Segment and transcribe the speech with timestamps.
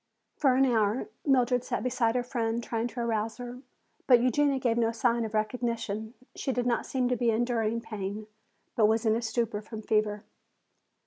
[0.35, 3.61] For an hour Mildred sat beside her friend trying to arouse her.
[4.07, 6.15] But Eugenia gave no sign of recognition.
[6.33, 8.25] She did not seem to be enduring pain,
[8.75, 10.23] but was in a stupor from fever.